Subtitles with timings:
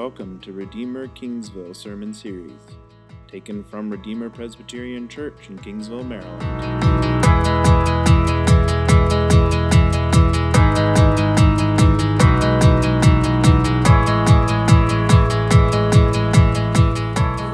[0.00, 2.62] welcome to Redeemer Kingsville Sermon Series,
[3.28, 6.40] taken from Redeemer Presbyterian Church in Kingsville, Maryland.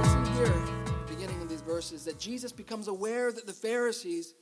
[0.07, 0.63] See here,
[1.09, 4.35] beginning of these verses, that Jesus becomes aware that the Pharisees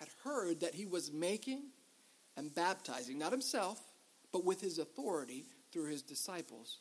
[0.00, 1.66] had heard that he was making
[2.36, 3.80] and baptizing, not himself,
[4.32, 6.78] but with his authority through his disciples.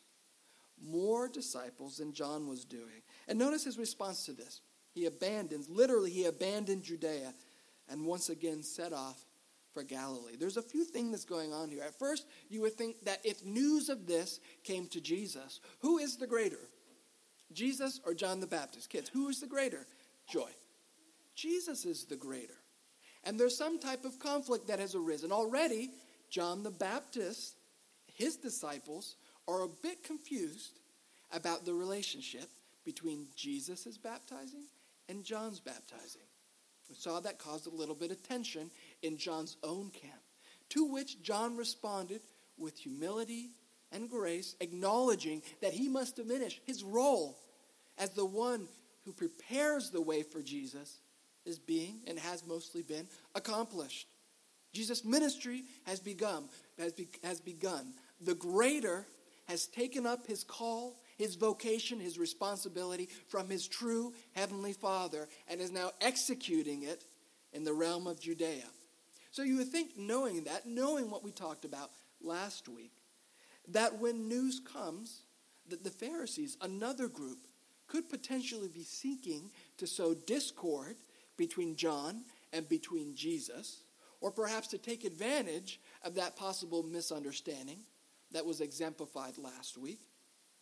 [0.83, 3.03] More disciples than John was doing.
[3.27, 4.61] And notice his response to this.
[4.93, 7.33] He abandons, literally, he abandoned Judea
[7.89, 9.25] and once again set off
[9.73, 10.35] for Galilee.
[10.37, 11.83] There's a few things that's going on here.
[11.83, 16.17] At first, you would think that if news of this came to Jesus, who is
[16.17, 16.59] the greater?
[17.53, 18.89] Jesus or John the Baptist?
[18.89, 19.85] Kids, who is the greater?
[20.27, 20.49] Joy.
[21.35, 22.57] Jesus is the greater.
[23.23, 25.31] And there's some type of conflict that has arisen.
[25.31, 25.91] Already,
[26.29, 27.55] John the Baptist,
[28.13, 29.15] his disciples,
[29.47, 30.79] are a bit confused
[31.31, 32.49] about the relationship
[32.85, 34.65] between Jesus' baptizing
[35.09, 36.21] and John's baptizing.
[36.89, 38.69] We saw that caused a little bit of tension
[39.01, 40.21] in John's own camp,
[40.69, 42.21] to which John responded
[42.57, 43.51] with humility
[43.91, 47.37] and grace, acknowledging that he must diminish his role
[47.97, 48.67] as the one
[49.05, 50.99] who prepares the way for Jesus
[51.45, 54.07] is being and has mostly been accomplished.
[54.73, 56.45] Jesus' ministry has begun,
[56.77, 57.93] has, be, has begun.
[58.21, 59.05] The greater
[59.51, 65.59] has taken up his call, his vocation, his responsibility from his true heavenly Father and
[65.59, 67.03] is now executing it
[67.51, 68.63] in the realm of Judea.
[69.31, 71.91] So you would think, knowing that, knowing what we talked about
[72.21, 72.93] last week,
[73.67, 75.23] that when news comes
[75.67, 77.39] that the Pharisees, another group,
[77.87, 80.95] could potentially be seeking to sow discord
[81.35, 83.83] between John and between Jesus,
[84.21, 87.79] or perhaps to take advantage of that possible misunderstanding
[88.31, 90.01] that was exemplified last week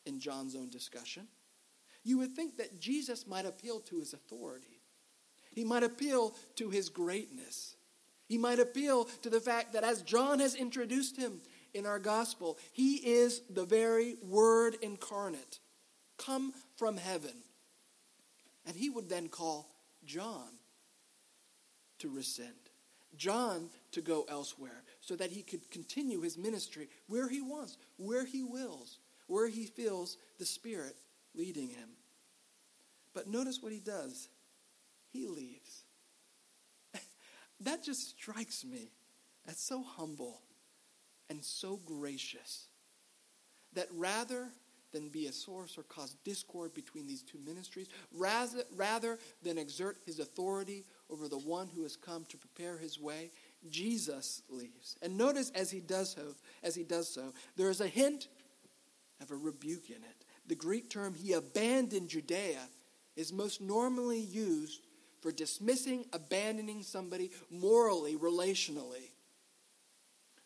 [0.05, 1.27] in John's own discussion,
[2.03, 4.81] you would think that Jesus might appeal to his authority.
[5.51, 7.75] He might appeal to his greatness.
[8.27, 11.41] He might appeal to the fact that as John has introduced him
[11.73, 15.59] in our gospel, he is the very Word incarnate,
[16.17, 17.43] come from heaven.
[18.65, 19.69] And he would then call
[20.05, 20.49] John
[21.99, 22.68] to rescind,
[23.17, 28.25] John to go elsewhere, so that he could continue his ministry where he wants, where
[28.25, 30.95] he wills, where he feels the Spirit
[31.33, 31.89] leading him.
[33.13, 34.29] But notice what he does
[35.11, 35.83] he leaves.
[37.61, 38.91] that just strikes me
[39.47, 40.41] as so humble
[41.29, 42.67] and so gracious
[43.73, 44.49] that rather
[44.91, 49.97] than be a source or cause discord between these two ministries, rather, rather than exert
[50.05, 53.31] his authority over the one who has come to prepare his way,
[53.69, 54.95] Jesus leaves.
[55.01, 58.27] And notice as he does so, as he does so, there is a hint
[59.21, 60.25] of a rebuke in it.
[60.47, 62.61] The Greek term he abandoned Judea
[63.15, 64.81] is most normally used
[65.21, 69.11] for dismissing, abandoning somebody morally, relationally.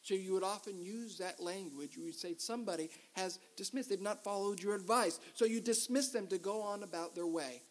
[0.02, 1.96] So you would often use that language.
[1.96, 5.20] You would say somebody has dismissed, they've not followed your advice.
[5.34, 7.62] So you dismiss them to go on about their way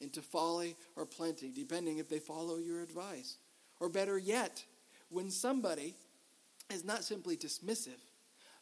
[0.00, 3.36] into folly or plenty, depending if they follow your advice.
[3.80, 4.64] Or better yet,
[5.08, 5.94] when somebody
[6.70, 8.00] is not simply dismissive,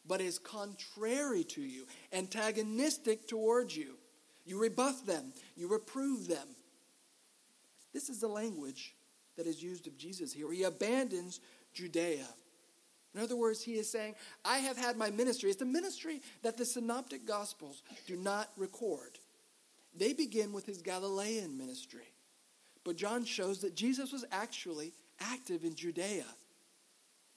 [0.05, 3.97] but is contrary to you, antagonistic towards you.
[4.45, 6.47] You rebuff them, you reprove them.
[7.93, 8.95] This is the language
[9.35, 10.51] that is used of Jesus here.
[10.51, 11.41] He abandons
[11.73, 12.27] Judea.
[13.13, 14.15] In other words, he is saying,
[14.45, 15.49] I have had my ministry.
[15.49, 19.17] It's the ministry that the synoptic gospels do not record.
[19.97, 22.13] They begin with his Galilean ministry.
[22.83, 26.25] But John shows that Jesus was actually active in Judea,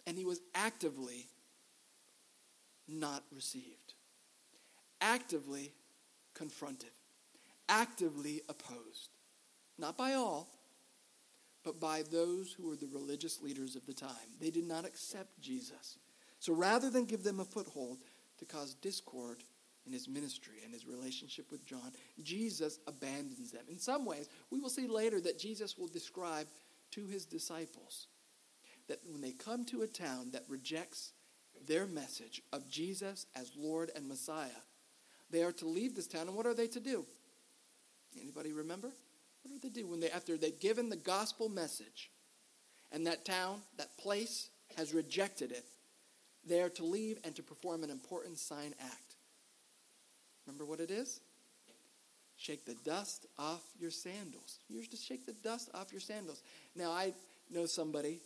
[0.07, 1.27] and he was actively
[2.87, 3.95] not received,
[5.01, 5.73] actively
[6.35, 6.91] confronted,
[7.69, 9.11] actively opposed.
[9.79, 10.49] Not by all,
[11.65, 14.11] but by those who were the religious leaders of the time.
[14.41, 15.99] They did not accept Jesus.
[16.39, 17.99] So rather than give them a foothold
[18.39, 19.39] to cause discord
[19.93, 21.93] his ministry and his relationship with John,
[22.23, 23.65] Jesus abandons them.
[23.69, 26.47] In some ways, we will see later that Jesus will describe
[26.93, 28.07] to his disciples
[28.89, 31.13] that when they come to a town that rejects
[31.67, 34.49] their message of Jesus as Lord and Messiah,
[35.31, 37.07] they are to leave this town, and what are they to do?
[38.21, 38.91] Anybody remember?
[39.43, 42.11] What do they do when they after they've given the gospel message
[42.91, 45.65] and that town, that place has rejected it?
[46.45, 49.10] They are to leave and to perform an important sign act.
[50.47, 51.21] Remember what it is?
[52.37, 54.59] Shake the dust off your sandals.
[54.69, 56.43] You're to shake the dust off your sandals.
[56.75, 57.13] Now I
[57.51, 58.21] know somebody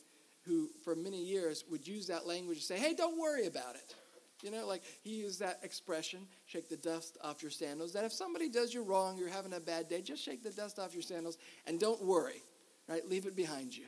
[0.46, 3.94] who for many years would use that language and say, hey, don't worry about it.
[4.42, 7.94] You know, like he used that expression, shake the dust off your sandals.
[7.94, 10.78] That if somebody does you wrong, you're having a bad day, just shake the dust
[10.78, 12.42] off your sandals and don't worry,
[12.88, 13.08] right?
[13.08, 13.84] Leave it behind you.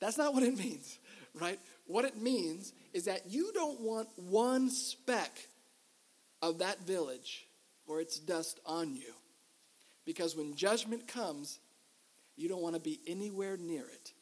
[0.00, 0.98] That's not what it means,
[1.40, 1.58] right?
[1.86, 5.48] What it means is that you don't want one speck
[6.44, 7.46] of that village
[7.86, 9.14] or its dust on you.
[10.04, 11.58] Because when judgment comes,
[12.36, 14.12] you don't want to be anywhere near it.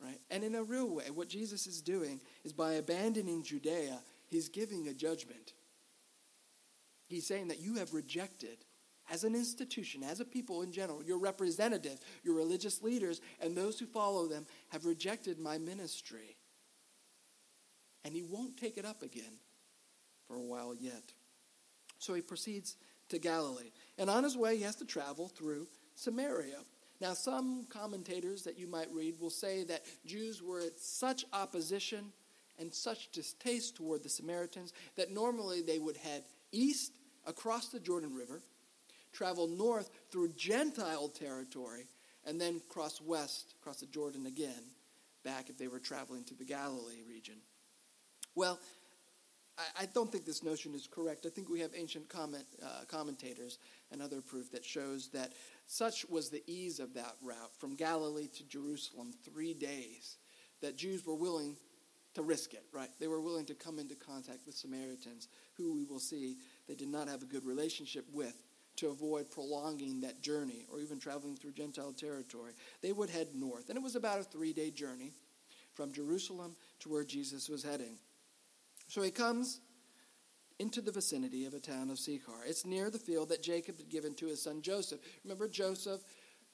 [0.00, 0.20] Right?
[0.30, 3.98] And in a real way, what Jesus is doing is by abandoning Judea,
[4.28, 5.52] he's giving a judgment.
[7.08, 8.58] He's saying that you have rejected,
[9.10, 13.80] as an institution, as a people in general, your representative, your religious leaders, and those
[13.80, 16.36] who follow them have rejected my ministry.
[18.04, 19.40] And he won't take it up again
[20.28, 21.12] for a while yet.
[22.00, 22.76] So he proceeds
[23.10, 23.70] to Galilee.
[23.98, 26.58] And on his way, he has to travel through Samaria.
[27.00, 32.12] Now, some commentators that you might read will say that Jews were at such opposition
[32.58, 36.92] and such distaste toward the Samaritans that normally they would head east
[37.26, 38.42] across the Jordan River,
[39.12, 41.86] travel north through Gentile territory,
[42.26, 44.62] and then cross west, across the Jordan again,
[45.24, 47.36] back if they were traveling to the Galilee region.
[48.34, 48.58] Well,
[49.78, 51.26] I, don't think this notion is correct.
[51.26, 53.58] I think we have ancient comment, uh, commentators
[53.90, 55.32] and other proof that shows that
[55.66, 60.16] such was the ease of that route from Galilee to Jerusalem, three days,
[60.60, 61.56] that Jews were willing
[62.14, 62.90] to risk it, right?
[62.98, 66.36] They were willing to come into contact with Samaritans, who we will see
[66.68, 68.42] they did not have a good relationship with,
[68.76, 72.52] to avoid prolonging that journey or even traveling through Gentile territory.
[72.82, 75.12] They would head north, and it was about a three day journey
[75.74, 77.98] from Jerusalem to where Jesus was heading.
[78.90, 79.60] So he comes
[80.58, 82.44] into the vicinity of a town of Sychar.
[82.44, 84.98] It's near the field that Jacob had given to his son Joseph.
[85.22, 86.00] Remember, Joseph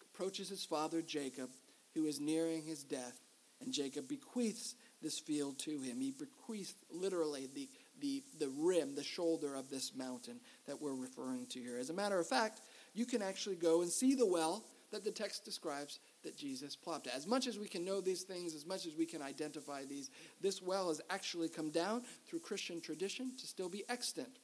[0.02, 1.48] approaches his father Jacob,
[1.94, 3.20] who is nearing his death,
[3.62, 5.98] and Jacob bequeaths this field to him.
[5.98, 7.70] He bequeaths literally the,
[8.02, 11.78] the, the rim, the shoulder of this mountain that we're referring to here.
[11.78, 12.60] As a matter of fact,
[12.92, 17.06] you can actually go and see the well that the text describes that Jesus plopped.
[17.08, 20.10] As much as we can know these things, as much as we can identify these,
[20.40, 24.38] this well has actually come down through Christian tradition to still be extant.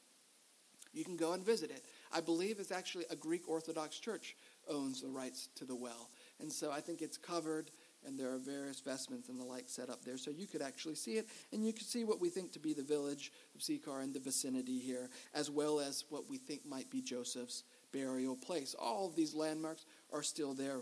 [0.93, 1.83] You can go and visit it.
[2.11, 4.35] I believe it's actually a Greek Orthodox church
[4.69, 6.09] owns the rights to the well.
[6.39, 7.71] And so I think it's covered
[8.05, 10.17] and there are various vestments and the like set up there.
[10.17, 12.73] So you could actually see it, and you could see what we think to be
[12.73, 16.89] the village of Sychar and the vicinity here, as well as what we think might
[16.89, 18.75] be Joseph's burial place.
[18.77, 20.79] All of these landmarks are still there.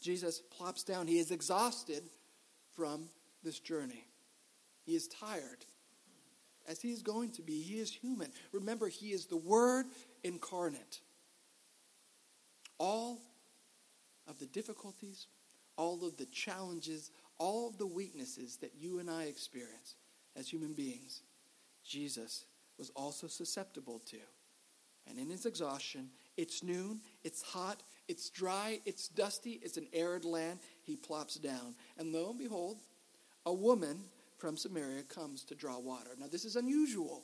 [0.00, 1.06] Jesus plops down.
[1.06, 2.02] He is exhausted
[2.74, 3.08] from
[3.42, 4.04] this journey.
[4.84, 5.64] He is tired.
[6.68, 8.30] As he is going to be, he is human.
[8.52, 9.86] Remember, he is the Word
[10.22, 11.00] incarnate.
[12.78, 13.20] All
[14.28, 15.26] of the difficulties,
[15.76, 19.96] all of the challenges, all of the weaknesses that you and I experience
[20.36, 21.22] as human beings,
[21.84, 22.44] Jesus
[22.78, 24.18] was also susceptible to.
[25.08, 30.24] And in his exhaustion, it's noon, it's hot, it's dry, it's dusty, it's an arid
[30.24, 30.58] land.
[30.82, 31.74] He plops down.
[31.98, 32.78] And lo and behold,
[33.46, 33.98] a woman
[34.38, 36.10] from Samaria comes to draw water.
[36.18, 37.22] Now, this is unusual.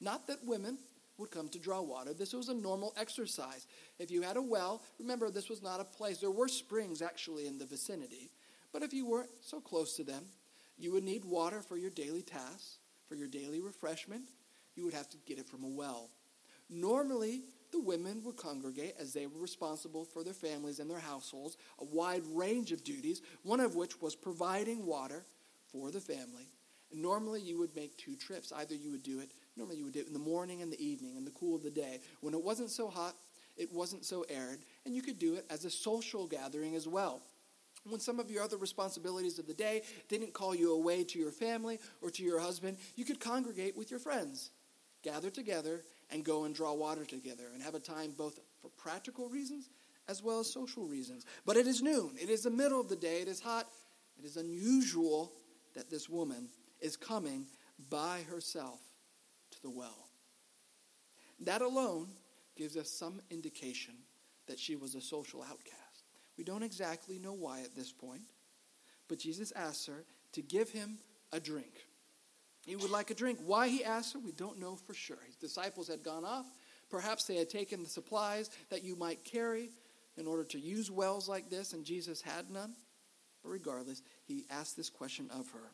[0.00, 0.78] Not that women
[1.18, 2.12] would come to draw water.
[2.12, 3.66] This was a normal exercise.
[3.98, 6.18] If you had a well, remember, this was not a place.
[6.18, 8.30] There were springs actually in the vicinity.
[8.72, 10.24] But if you weren't so close to them,
[10.76, 12.78] you would need water for your daily tasks,
[13.08, 14.24] for your daily refreshment.
[14.74, 16.10] You would have to get it from a well.
[16.68, 21.56] Normally, the women would congregate as they were responsible for their families and their households,
[21.80, 25.24] a wide range of duties, one of which was providing water
[25.72, 26.48] for the family.
[26.92, 28.52] And normally you would make two trips.
[28.52, 30.84] Either you would do it, normally you would do it in the morning and the
[30.84, 33.14] evening, in the cool of the day, when it wasn't so hot,
[33.56, 37.22] it wasn't so arid, and you could do it as a social gathering as well.
[37.88, 41.30] When some of your other responsibilities of the day didn't call you away to your
[41.30, 44.50] family or to your husband, you could congregate with your friends,
[45.02, 49.28] gather together, and go and draw water together and have a time both for practical
[49.28, 49.70] reasons
[50.08, 51.26] as well as social reasons.
[51.44, 53.66] But it is noon, it is the middle of the day, it is hot,
[54.18, 55.32] it is unusual
[55.74, 56.48] that this woman
[56.80, 57.46] is coming
[57.90, 58.80] by herself
[59.50, 60.08] to the well.
[61.40, 62.08] That alone
[62.56, 63.94] gives us some indication
[64.46, 66.04] that she was a social outcast.
[66.38, 68.22] We don't exactly know why at this point,
[69.08, 70.98] but Jesus asks her to give him
[71.32, 71.86] a drink.
[72.66, 73.38] He would like a drink.
[73.44, 75.18] Why he asked her, we don't know for sure.
[75.26, 76.46] His disciples had gone off.
[76.90, 79.70] Perhaps they had taken the supplies that you might carry
[80.16, 82.74] in order to use wells like this, and Jesus had none.
[83.42, 85.70] But regardless, he asked this question of her.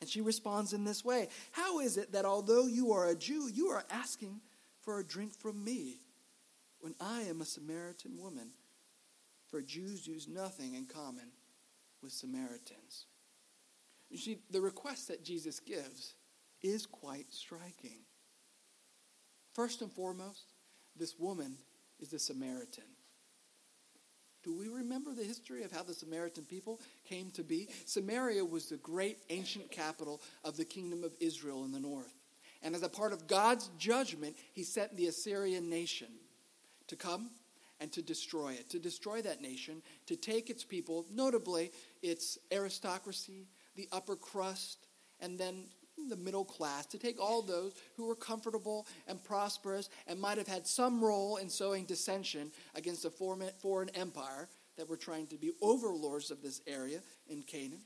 [0.00, 3.48] And she responds in this way How is it that although you are a Jew,
[3.52, 4.40] you are asking
[4.82, 6.00] for a drink from me
[6.80, 8.50] when I am a Samaritan woman?
[9.48, 11.28] For Jews use nothing in common
[12.02, 13.06] with Samaritans.
[14.10, 16.14] You see, the request that Jesus gives
[16.62, 17.98] is quite striking.
[19.54, 20.54] First and foremost,
[20.96, 21.56] this woman
[22.00, 22.84] is a Samaritan.
[24.42, 27.68] Do we remember the history of how the Samaritan people came to be?
[27.86, 32.12] Samaria was the great ancient capital of the kingdom of Israel in the north.
[32.62, 36.08] And as a part of God's judgment, he sent the Assyrian nation
[36.88, 37.30] to come
[37.80, 43.46] and to destroy it, to destroy that nation, to take its people, notably its aristocracy,
[43.76, 44.86] the upper crust,
[45.20, 45.64] and then
[46.08, 50.48] the middle class, to take all those who were comfortable and prosperous and might have
[50.48, 55.52] had some role in sowing dissension against a foreign empire that were trying to be
[55.62, 57.80] overlords of this area in Canaan.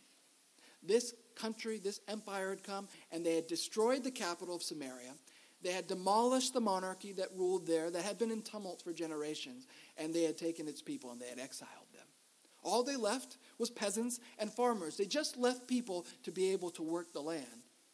[0.82, 5.12] This country, this empire had come, and they had destroyed the capital of Samaria.
[5.60, 9.66] They had demolished the monarchy that ruled there, that had been in tumult for generations,
[9.96, 11.87] and they had taken its people and they had exiled.
[12.68, 14.96] All they left was peasants and farmers.
[14.96, 17.46] They just left people to be able to work the land.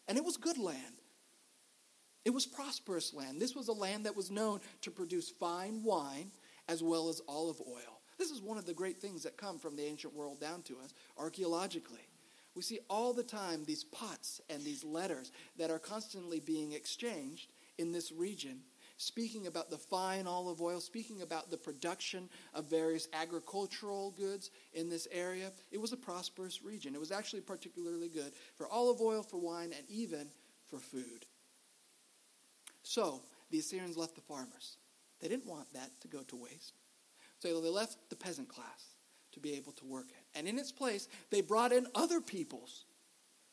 [0.07, 1.01] And it was good land.
[2.25, 3.39] It was prosperous land.
[3.39, 6.31] This was a land that was known to produce fine wine
[6.67, 8.01] as well as olive oil.
[8.17, 10.77] This is one of the great things that come from the ancient world down to
[10.83, 12.07] us archaeologically.
[12.53, 17.51] We see all the time these pots and these letters that are constantly being exchanged
[17.77, 18.61] in this region,
[18.97, 24.89] speaking about the fine olive oil, speaking about the production of various agricultural goods in
[24.89, 25.51] this area.
[25.71, 26.95] It was a prosperous region.
[26.95, 30.27] It was actually particularly good for olive oil, for wine, and even
[30.67, 31.25] for food.
[32.83, 33.21] So
[33.51, 34.77] the Assyrians left the farmers.
[35.19, 36.73] They didn't want that to go to waste.
[37.39, 38.95] So they left the peasant class
[39.33, 40.37] to be able to work it.
[40.37, 42.85] And in its place, they brought in other peoples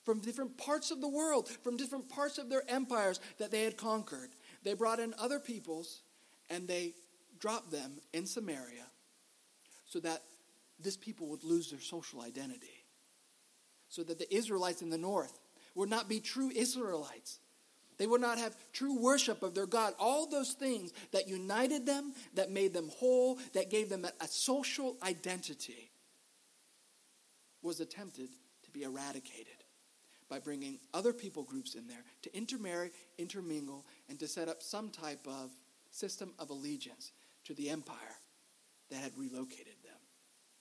[0.04, 3.76] from different parts of the world, from different parts of their empires that they had
[3.76, 4.30] conquered.
[4.62, 6.02] They brought in other peoples
[6.50, 6.94] and they
[7.38, 8.86] dropped them in Samaria
[9.86, 10.22] so that
[10.78, 12.84] this people would lose their social identity.
[13.88, 15.38] So that the Israelites in the north
[15.74, 17.38] would not be true Israelites.
[17.98, 19.94] They would not have true worship of their God.
[19.98, 24.96] All those things that united them, that made them whole, that gave them a, social
[25.02, 25.90] identity
[27.60, 28.30] was attempted
[28.64, 29.62] to be eradicated
[30.32, 34.88] by bringing other people groups in there to intermarry, intermingle, and to set up some
[34.88, 35.50] type of
[35.90, 37.12] system of allegiance
[37.44, 38.16] to the empire
[38.90, 39.98] that had relocated them.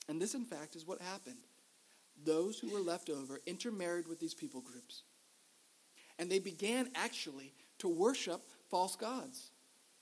[0.10, 1.38] And this, in fact, is what happened.
[2.26, 5.04] Those who were left over intermarried with these people groups.
[6.20, 9.52] And they began actually to worship false gods.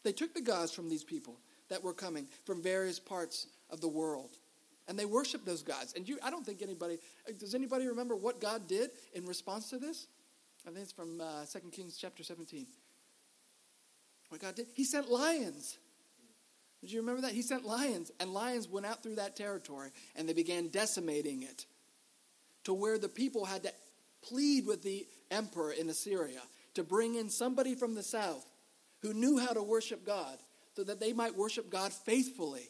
[0.03, 1.37] They took the gods from these people
[1.69, 4.39] that were coming from various parts of the world
[4.89, 5.93] and they worship those gods.
[5.95, 6.97] And you, I don't think anybody,
[7.37, 10.07] does anybody remember what God did in response to this?
[10.67, 12.65] I think it's from uh, 2 Kings chapter 17.
[14.29, 14.65] What God did?
[14.73, 15.77] He sent lions.
[16.81, 17.33] Did you remember that?
[17.33, 21.65] He sent lions, and lions went out through that territory, and they began decimating it
[22.63, 23.73] to where the people had to
[24.27, 26.41] plead with the emperor in Assyria
[26.73, 28.45] to bring in somebody from the south
[29.01, 30.39] who knew how to worship God
[30.75, 32.69] so that they might worship God faithfully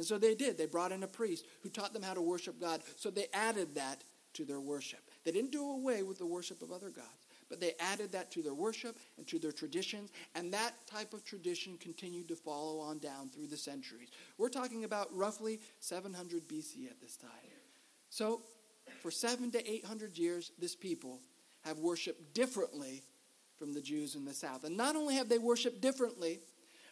[0.00, 0.56] and so they did.
[0.56, 2.80] They brought in a priest who taught them how to worship God.
[2.96, 4.02] So they added that
[4.32, 5.00] to their worship.
[5.24, 8.42] They didn't do away with the worship of other gods, but they added that to
[8.42, 10.08] their worship and to their traditions.
[10.34, 14.08] And that type of tradition continued to follow on down through the centuries.
[14.38, 17.30] We're talking about roughly 700 BC at this time.
[18.08, 18.40] So
[19.02, 21.20] for seven to 800 years, this people
[21.66, 23.02] have worshiped differently
[23.58, 24.64] from the Jews in the south.
[24.64, 26.40] And not only have they worshiped differently,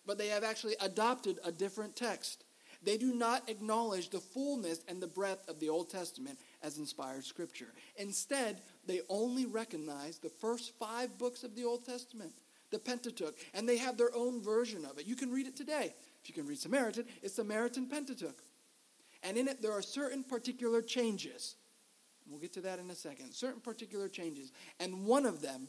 [0.05, 2.45] but they have actually adopted a different text.
[2.83, 7.25] They do not acknowledge the fullness and the breadth of the Old Testament as inspired
[7.25, 7.73] scripture.
[7.97, 12.33] Instead, they only recognize the first five books of the Old Testament,
[12.71, 15.07] the Pentateuch, and they have their own version of it.
[15.07, 15.95] You can read it today.
[16.23, 18.43] If you can read Samaritan, it's Samaritan Pentateuch.
[19.25, 21.57] And in it, there are certain particular changes.
[22.29, 23.33] We'll get to that in a second.
[23.33, 24.53] Certain particular changes.
[24.79, 25.67] And one of them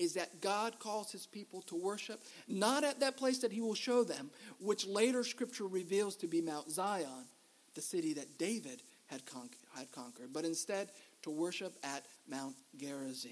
[0.00, 3.74] is that God calls his people to worship not at that place that he will
[3.74, 7.26] show them, which later scripture reveals to be Mount Zion,
[7.74, 10.88] the city that David had, con- had conquered, but instead
[11.22, 13.30] to worship at Mount Gerizim.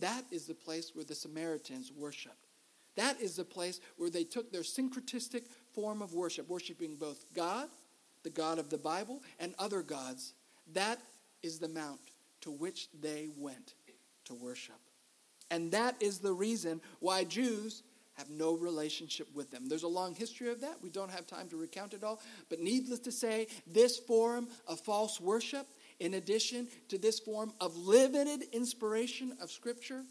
[0.00, 2.46] That is the place where the Samaritans worshiped.
[2.96, 5.42] That is the place where they took their syncretistic
[5.74, 7.68] form of worship, worshiping both God,
[8.22, 10.32] the God of the Bible, and other gods.
[10.72, 10.98] That
[11.42, 12.00] is the mount
[12.40, 13.74] to which they went
[14.24, 14.80] to worship.
[15.50, 17.82] And that is the reason why Jews
[18.14, 19.68] have no relationship with them.
[19.68, 20.82] There's a long history of that.
[20.82, 22.20] We don't have time to recount it all.
[22.48, 25.66] But needless to say, this form of false worship,
[26.00, 30.02] in addition to this form of limited inspiration of Scripture,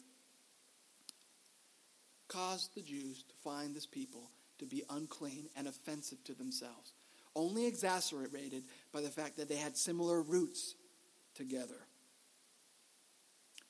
[2.28, 6.94] caused the Jews to find this people to be unclean and offensive to themselves,
[7.36, 10.76] only exacerbated by the fact that they had similar roots
[11.36, 11.88] together.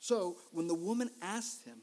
[0.04, 1.78] So when the woman asked him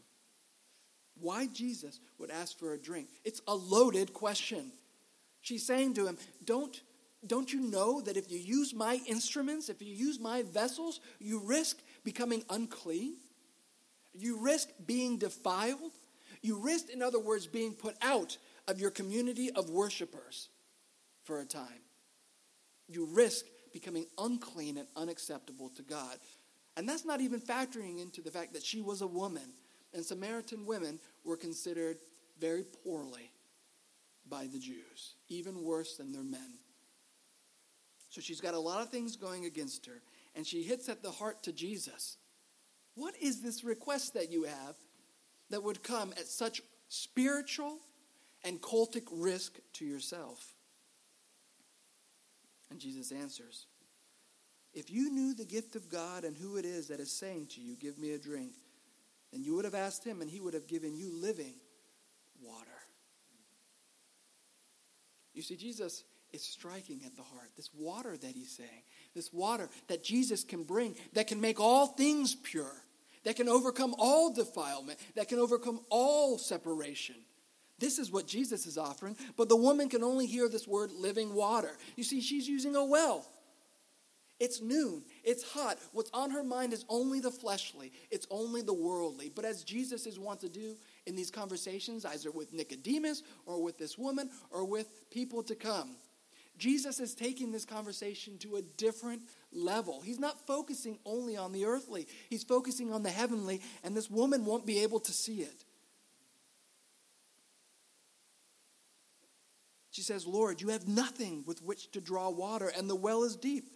[1.20, 3.08] why Jesus would ask for a drink.
[3.26, 4.72] It's a loaded question.
[5.42, 6.80] She's saying to him, Don't,
[7.26, 11.40] don't you know that if you use my instruments, if you use my vessels, you
[11.40, 13.16] risk becoming unclean?
[14.14, 15.94] You risk being defiled?
[16.44, 18.38] You risk, in other words, being put out
[18.68, 20.50] of your community of worshipers
[21.24, 21.82] for a time.
[22.88, 26.20] You risk becoming unclean and unacceptable to God.
[26.78, 29.54] And that's not even factoring into the fact that she was a woman.
[29.94, 31.98] And Samaritan women were considered
[32.40, 33.32] very poorly
[34.30, 36.60] by the Jews, even worse than their men.
[38.10, 40.02] So she's got a lot of things going against her,
[40.36, 42.18] and she hits at the heart to Jesus.
[42.96, 44.76] What is this request that you have
[45.50, 47.80] that would come at such spiritual
[48.44, 50.56] and cultic risk to yourself?
[52.70, 53.68] And Jesus answers
[54.74, 57.62] If you knew the gift of God and who it is that is saying to
[57.62, 58.54] you, Give me a drink,
[59.32, 61.56] then you would have asked him, and he would have given you living
[62.42, 62.68] water.
[65.34, 67.50] You see, Jesus is striking at the heart.
[67.56, 71.88] This water that he's saying, this water that Jesus can bring, that can make all
[71.88, 72.84] things pure,
[73.24, 77.16] that can overcome all defilement, that can overcome all separation.
[77.80, 81.34] This is what Jesus is offering, but the woman can only hear this word living
[81.34, 81.72] water.
[81.96, 83.28] You see, she's using a well.
[84.42, 85.04] It's noon.
[85.24, 85.78] It's hot.
[85.92, 89.32] What's on her mind is only the fleshly, it's only the worldly.
[89.34, 93.78] But as Jesus is wont to do in these conversations, either with Nicodemus or with
[93.78, 95.92] this woman or with people to come,
[96.58, 99.22] Jesus is taking this conversation to a different
[99.54, 100.02] level.
[100.02, 104.44] He's not focusing only on the earthly, he's focusing on the heavenly, and this woman
[104.44, 105.66] won't be able to see it.
[109.92, 113.36] She says, Lord, you have nothing with which to draw water, and the well is
[113.36, 113.70] deep.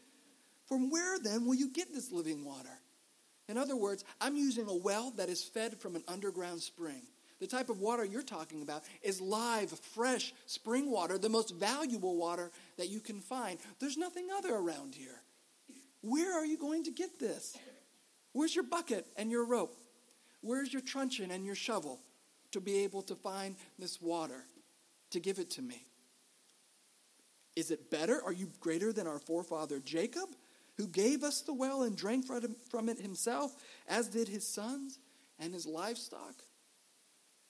[0.68, 2.80] From where then will you get this living water?
[3.48, 7.04] In other words, I'm using a well that is fed from an underground spring.
[7.40, 12.16] The type of water you're talking about is live, fresh spring water, the most valuable
[12.16, 13.60] water that you can find.
[13.80, 15.22] There's nothing other around here.
[16.01, 17.58] Where are you going to get this?
[18.32, 19.75] Where's your bucket and your rope?
[20.42, 22.00] Where's your truncheon and your shovel
[22.51, 24.46] to be able to find this water,
[25.12, 25.84] to give it to me?
[27.56, 28.22] Is it better?
[28.24, 30.30] Are you greater than our forefather Jacob?
[30.77, 33.55] Who gave us the well and drank from it himself,
[33.88, 35.00] as did his sons
[35.40, 36.35] and his livestock.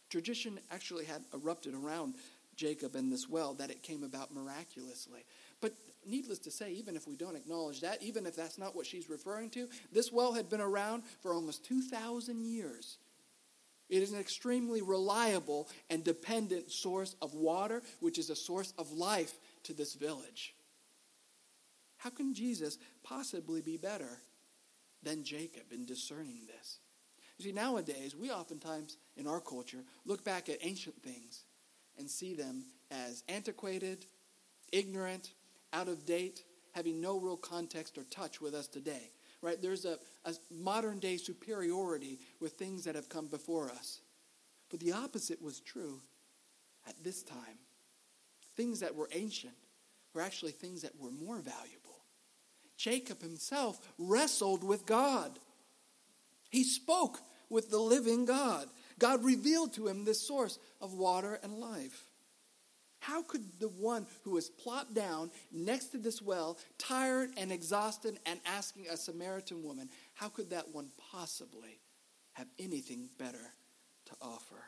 [0.10, 2.16] Tradition actually had erupted around
[2.56, 5.26] Jacob and this well that it came about miraculously.
[5.62, 5.74] But
[6.06, 9.10] needless to say, even if we don't acknowledge that, even if that's not what she's
[9.10, 12.98] referring to, this well had been around for almost 2,000 years.
[13.90, 18.92] It is an extremely reliable and dependent source of water, which is a source of
[18.92, 19.34] life
[19.64, 20.55] to this village.
[22.06, 24.22] How can Jesus possibly be better
[25.02, 26.78] than Jacob in discerning this?
[27.40, 31.46] You see, nowadays, we oftentimes in our culture look back at ancient things
[31.98, 34.06] and see them as antiquated,
[34.72, 35.34] ignorant,
[35.74, 36.44] out of date,
[36.76, 39.10] having no real context or touch with us today.
[39.42, 39.60] Right?
[39.60, 44.02] There's a, a modern day superiority with things that have come before us.
[44.70, 46.02] But the opposite was true
[46.88, 47.58] at this time.
[48.56, 49.56] Things that were ancient
[50.14, 51.85] were actually things that were more valuable.
[52.78, 55.40] Jacob himself wrestled with God.
[56.50, 58.68] He spoke with the living God.
[59.00, 62.06] God revealed to him this source of water and life.
[63.00, 68.18] How could the one who was plopped down next to this well, tired and exhausted,
[68.26, 71.80] and asking a Samaritan woman, how could that one possibly
[72.34, 73.54] have anything better
[74.06, 74.64] to offer?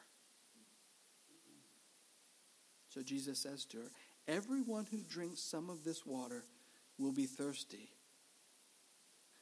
[2.89, 3.91] So Jesus says to her,
[4.27, 6.43] Everyone who drinks some of this water
[6.97, 7.89] will be thirsty.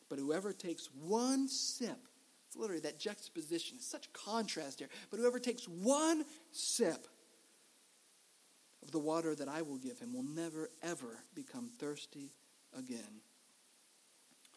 [0.10, 1.98] But whoever takes one sip,
[2.48, 4.90] it's literally that juxtaposition, it's such contrast here.
[5.10, 7.08] But whoever takes one sip
[8.84, 12.32] of the water that I will give him will never, ever become thirsty
[12.78, 13.22] again.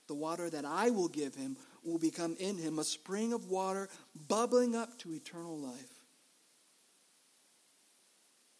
[0.07, 3.89] The water that I will give him will become in him a spring of water
[4.29, 5.99] bubbling up to eternal life.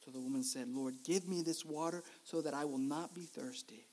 [0.05, 3.23] So the woman said, Lord, give me this water so that I will not be
[3.23, 3.85] thirsty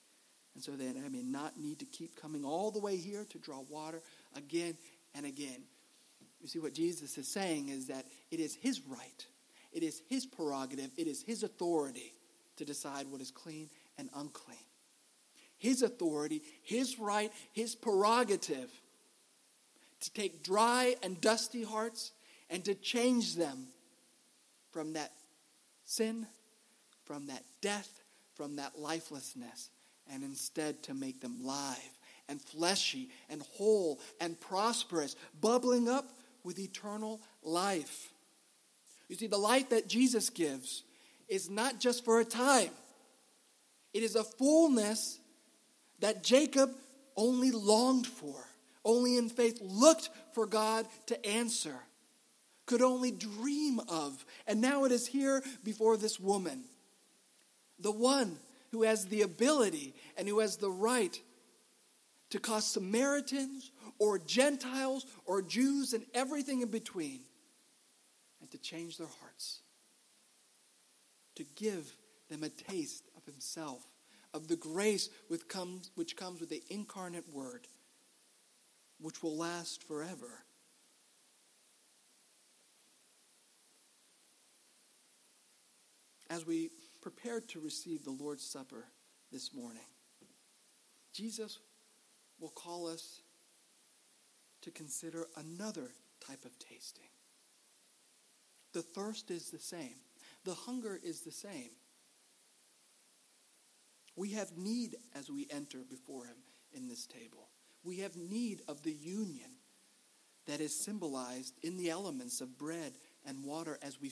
[0.56, 3.38] and so that I may not need to keep coming all the way here to
[3.38, 4.02] draw water
[4.36, 4.78] again
[5.14, 5.64] and again.
[6.42, 9.26] You see, what Jesus is saying is that it is his right,
[9.74, 12.14] it is his prerogative, it is his authority
[12.56, 14.58] to decide what is clean and unclean.
[15.58, 18.70] His authority, his right, his prerogative
[20.02, 22.12] to take dry and dusty hearts
[22.50, 23.68] and to change them
[24.72, 25.12] from that
[25.84, 26.28] sin,
[27.04, 27.90] from that death,
[28.36, 29.70] from that lifelessness
[30.12, 36.12] and instead to make them live and fleshy and whole and prosperous, bubbling up
[36.44, 38.10] with eternal life.
[39.08, 40.84] You see, the life that Jesus gives
[41.28, 42.72] is not just for a time,
[43.94, 45.20] it is a fullness
[46.00, 46.72] that Jacob
[47.16, 48.36] only longed for,
[48.84, 51.76] only in faith looked for God to answer,
[52.66, 54.26] could only dream of.
[54.48, 56.64] And now it is here before this woman,
[57.80, 58.38] the one
[58.76, 61.22] who has the ability and who has the right
[62.30, 67.22] to cause Samaritans or Gentiles or Jews and everything in between
[68.42, 69.62] and to change their hearts,
[71.36, 71.90] to give
[72.30, 73.82] them a taste of Himself,
[74.34, 77.68] of the grace which comes, which comes with the incarnate Word,
[79.00, 80.44] which will last forever.
[86.30, 86.72] As we
[87.06, 88.88] prepare to receive the Lord's Supper
[89.32, 89.86] this morning,
[91.14, 91.60] Jesus
[92.40, 93.22] will call us
[94.64, 97.06] to consider another type of tasting.
[98.74, 99.94] The thirst is the same,
[100.46, 101.70] the hunger is the same.
[104.16, 106.38] We have need as we enter before Him
[106.74, 107.50] in this table.
[107.84, 109.52] We have need of the union
[110.48, 112.94] that is symbolized in the elements of bread
[113.28, 114.12] and water as we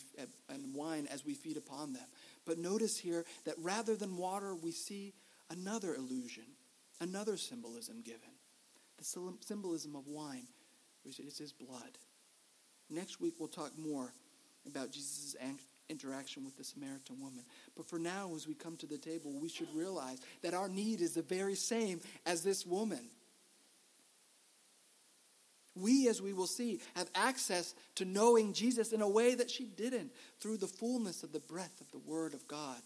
[0.50, 2.08] and wine as we feed upon them.
[2.46, 5.14] But notice here that rather than water, we see
[5.50, 6.44] another illusion,
[7.00, 8.20] another symbolism given.
[8.98, 10.48] The symbolism of wine,
[11.04, 11.98] which is his blood.
[12.90, 14.14] Next week, we'll talk more
[14.66, 15.36] about Jesus'
[15.90, 17.44] interaction with the Samaritan woman.
[17.76, 21.02] But for now, as we come to the table, we should realize that our need
[21.02, 23.10] is the very same as this woman.
[25.76, 29.66] We, as we will see, have access to knowing Jesus in a way that she
[29.66, 32.82] didn't through the fullness of the breath of the Word of God.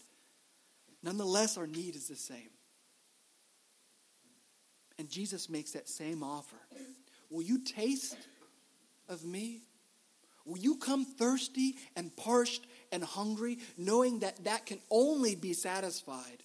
[1.02, 2.50] Nonetheless, our need is the same.
[4.98, 6.56] And Jesus makes that same offer.
[7.30, 8.16] Will you taste
[9.08, 9.62] of me?
[10.44, 16.42] Will you come thirsty and parched and hungry, knowing that that can only be satisfied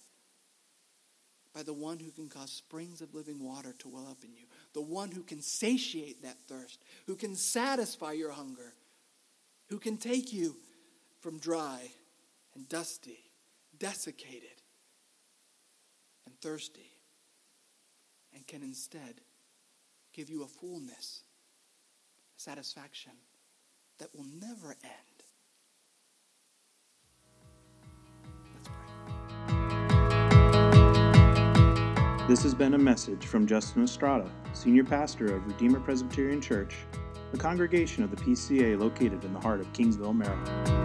[1.54, 4.46] by the one who can cause springs of living water to well up in you,
[4.72, 8.74] the one who can satiate that thirst, who can satisfy your hunger,
[9.68, 10.56] who can take you
[11.20, 11.80] from dry
[12.54, 13.18] and dusty,
[13.78, 14.60] desiccated,
[16.26, 16.90] and thirsty
[18.34, 19.20] and can instead
[20.12, 21.22] give you a fullness,
[22.36, 23.12] a satisfaction
[23.98, 25.13] that will never end.
[32.26, 36.74] This has been a message from Justin Estrada, Senior Pastor of Redeemer Presbyterian Church,
[37.34, 40.83] a congregation of the PCA located in the heart of Kingsville, Maryland.